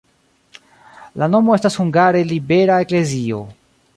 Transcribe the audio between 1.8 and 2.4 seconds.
hungare